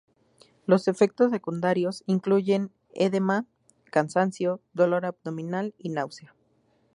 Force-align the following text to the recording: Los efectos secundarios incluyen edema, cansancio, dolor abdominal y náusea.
Los 0.65 0.87
efectos 0.87 1.29
secundarios 1.29 2.03
incluyen 2.07 2.71
edema, 2.95 3.45
cansancio, 3.91 4.59
dolor 4.73 5.05
abdominal 5.05 5.75
y 5.77 5.89
náusea. 5.89 6.33